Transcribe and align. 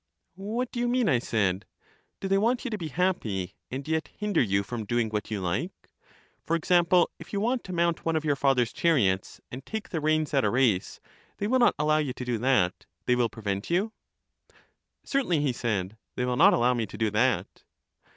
What 0.33 0.71
do 0.71 0.79
you 0.79 0.87
mean? 0.87 1.07
I 1.07 1.19
said. 1.19 1.63
Do 2.21 2.27
they 2.27 2.39
want 2.39 2.65
you 2.65 2.71
to 2.71 2.77
be 2.79 2.87
happy, 2.87 3.53
and 3.69 3.87
yet 3.87 4.07
hinder 4.17 4.41
you 4.41 4.63
from 4.63 4.83
doing 4.83 5.09
what 5.09 5.29
you 5.29 5.39
like?— 5.41 5.91
for 6.47 6.55
example, 6.55 7.11
if 7.19 7.31
you 7.31 7.39
want 7.39 7.63
to 7.65 7.71
mount 7.71 8.03
one 8.03 8.15
of 8.15 8.23
56 8.23 8.25
LYSIS 8.25 8.29
your 8.29 8.35
father's 8.35 8.73
chariots, 8.73 9.41
and 9.51 9.63
take 9.63 9.89
the 9.89 10.01
reins 10.01 10.33
at 10.33 10.43
a 10.43 10.49
race, 10.49 10.99
they 11.37 11.45
will 11.45 11.59
not 11.59 11.75
allow 11.77 11.99
you 11.99 12.13
to 12.13 12.25
do 12.25 12.39
that; 12.39 12.87
they 13.05 13.15
will 13.15 13.29
prevent 13.29 13.69
you? 13.69 13.91
Certainly, 15.03 15.41
he 15.41 15.53
said, 15.53 15.97
they 16.15 16.25
will 16.25 16.35
not 16.35 16.53
allow 16.55 16.73
me 16.73 16.87
to 16.87 16.97
do 16.97 17.11
that. 17.11 17.61